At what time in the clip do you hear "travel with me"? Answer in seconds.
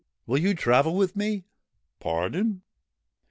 0.55-1.45